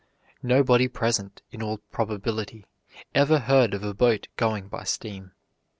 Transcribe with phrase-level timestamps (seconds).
[0.41, 2.65] Nobody present, in all probability,
[3.13, 5.33] ever heard of a boat going by steam.